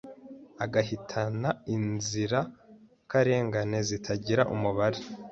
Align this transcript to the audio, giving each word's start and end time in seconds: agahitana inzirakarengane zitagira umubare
agahitana 0.63 1.49
inzirakarengane 1.75 3.79
zitagira 3.87 4.43
umubare 4.55 4.99